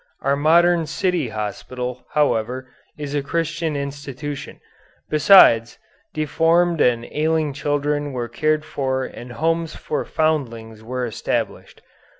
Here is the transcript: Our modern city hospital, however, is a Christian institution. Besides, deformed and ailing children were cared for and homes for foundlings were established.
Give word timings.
Our 0.23 0.35
modern 0.35 0.87
city 0.87 1.29
hospital, 1.29 2.07
however, 2.13 2.67
is 2.97 3.13
a 3.13 3.21
Christian 3.21 3.75
institution. 3.75 4.59
Besides, 5.11 5.77
deformed 6.11 6.81
and 6.81 7.05
ailing 7.11 7.53
children 7.53 8.11
were 8.11 8.27
cared 8.27 8.65
for 8.65 9.05
and 9.05 9.33
homes 9.33 9.75
for 9.75 10.03
foundlings 10.03 10.81
were 10.81 11.05
established. 11.05 11.83